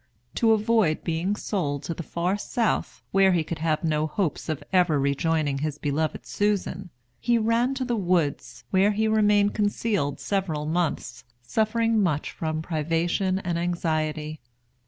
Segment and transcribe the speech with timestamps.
[0.33, 4.63] To avoid being sold to the far South, where he could have no hopes of
[4.73, 6.89] ever rejoining his beloved Susan,
[7.19, 13.37] he ran to the woods, where he remained concealed several months, suffering much from privation
[13.37, 14.41] and anxiety.